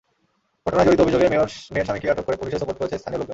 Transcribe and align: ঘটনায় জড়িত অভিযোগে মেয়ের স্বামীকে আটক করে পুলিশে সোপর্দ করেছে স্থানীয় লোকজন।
ঘটনায় 0.65 0.85
জড়িত 0.87 1.01
অভিযোগে 1.01 1.27
মেয়ের 1.31 1.49
স্বামীকে 1.87 2.11
আটক 2.11 2.23
করে 2.27 2.39
পুলিশে 2.39 2.61
সোপর্দ 2.61 2.77
করেছে 2.79 2.97
স্থানীয় 2.97 3.19
লোকজন। 3.19 3.29